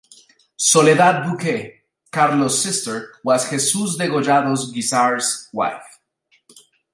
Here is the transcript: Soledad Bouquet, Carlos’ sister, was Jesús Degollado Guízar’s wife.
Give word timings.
Soledad 0.57 1.25
Bouquet, 1.27 1.83
Carlos’ 2.09 2.59
sister, 2.59 3.11
was 3.23 3.45
Jesús 3.51 3.95
Degollado 3.99 4.51
Guízar’s 4.73 5.47
wife. 5.53 5.99